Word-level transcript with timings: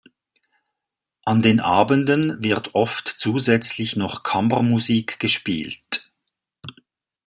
An 1.25 1.43
den 1.43 1.59
Abenden 1.59 2.41
wird 2.43 2.73
oft 2.73 3.07
zusätzlich 3.07 3.95
noch 3.95 4.23
Kammermusik 4.23 5.19
gespielt. 5.19 6.11